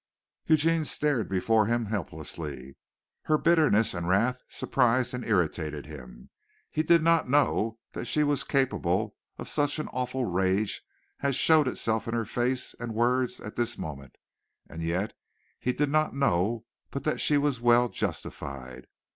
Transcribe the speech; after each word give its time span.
Eugene 0.47 0.83
stared 0.83 1.29
before 1.29 1.67
him 1.67 1.85
helplessly. 1.85 2.75
Her 3.25 3.37
bitterness 3.37 3.93
and 3.93 4.09
wrath 4.09 4.41
surprised 4.49 5.13
and 5.13 5.23
irritated 5.23 5.85
him. 5.85 6.31
He 6.71 6.81
did 6.81 7.03
not 7.03 7.29
know 7.29 7.77
that 7.91 8.05
she 8.05 8.23
was 8.23 8.43
capable 8.43 9.15
of 9.37 9.47
such 9.47 9.77
an 9.77 9.87
awful 9.89 10.25
rage 10.25 10.81
as 11.19 11.35
showed 11.35 11.67
itself 11.67 12.07
in 12.07 12.15
her 12.15 12.25
face 12.25 12.73
and 12.79 12.95
words 12.95 13.39
at 13.39 13.55
this 13.55 13.77
moment, 13.77 14.15
and 14.67 14.81
yet 14.81 15.13
he 15.59 15.71
did 15.71 15.91
not 15.91 16.15
know 16.15 16.65
but 16.89 17.03
that 17.03 17.21
she 17.21 17.37
was 17.37 17.61
well 17.61 17.87
justified. 17.87 18.87